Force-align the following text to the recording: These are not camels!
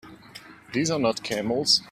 These 0.73 0.89
are 0.89 0.97
not 0.97 1.21
camels! 1.21 1.79